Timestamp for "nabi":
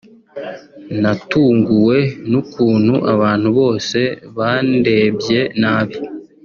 5.61-5.97